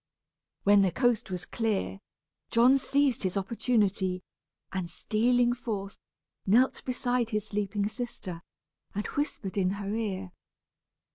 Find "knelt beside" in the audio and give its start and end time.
6.43-7.29